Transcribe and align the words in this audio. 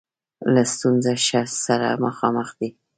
له 0.53 0.61
ستونزه 0.73 1.13
سره 1.65 1.87
مخامخ 2.05 2.49
دی. 2.59 2.69